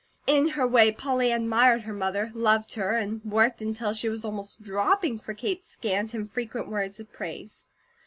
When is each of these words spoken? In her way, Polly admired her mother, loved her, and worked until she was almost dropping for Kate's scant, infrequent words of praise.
In 0.25 0.47
her 0.57 0.65
way, 0.65 0.91
Polly 0.91 1.31
admired 1.31 1.83
her 1.83 1.93
mother, 1.93 2.31
loved 2.33 2.73
her, 2.73 2.93
and 2.95 3.23
worked 3.23 3.61
until 3.61 3.93
she 3.93 4.09
was 4.09 4.25
almost 4.25 4.59
dropping 4.63 5.19
for 5.19 5.35
Kate's 5.35 5.69
scant, 5.69 6.15
infrequent 6.15 6.69
words 6.69 6.99
of 6.99 7.13
praise. 7.13 7.65